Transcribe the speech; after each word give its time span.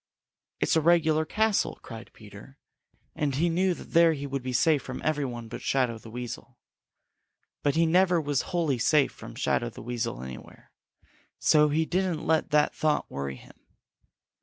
"It's 0.59 0.75
a 0.75 0.81
regular 0.81 1.25
castle!" 1.25 1.77
cried 1.83 2.09
Peter, 2.11 2.57
and 3.15 3.35
he 3.35 3.49
knew 3.49 3.75
that 3.75 3.91
there 3.91 4.13
he 4.13 4.25
would 4.25 4.41
be 4.41 4.51
safe 4.51 4.81
from 4.81 4.99
every 5.05 5.25
one 5.25 5.47
but 5.47 5.61
Shadow 5.61 5.99
the 5.99 6.09
Weasel. 6.09 6.57
But 7.61 7.75
he 7.75 7.85
never 7.85 8.19
was 8.19 8.41
wholly 8.49 8.79
safe 8.79 9.11
from 9.11 9.35
Shadow 9.35 9.69
the 9.69 9.83
Weasel 9.83 10.23
anywhere, 10.23 10.71
so 11.37 11.69
he 11.69 11.85
didn't 11.85 12.25
let 12.25 12.49
that 12.49 12.73
thought 12.73 13.11
worry 13.11 13.35
him. 13.35 13.59